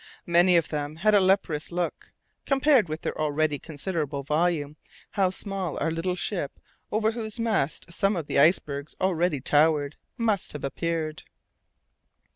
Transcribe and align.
Many 0.25 0.57
of 0.57 0.69
them 0.69 0.95
had 0.95 1.13
a 1.13 1.19
leprous 1.21 1.71
look: 1.71 2.11
compared 2.47 2.89
with 2.89 3.03
their 3.03 3.15
already 3.21 3.59
considerable 3.59 4.23
volume, 4.23 4.77
how 5.11 5.29
small 5.29 5.77
our 5.79 5.91
little 5.91 6.15
ship, 6.15 6.59
over 6.91 7.11
whose 7.11 7.39
mast 7.39 7.93
some 7.93 8.15
of 8.15 8.25
the 8.25 8.39
icebergs 8.39 8.95
already 8.99 9.39
towered, 9.39 9.97
must 10.17 10.53
have 10.53 10.63
appeared! 10.63 11.21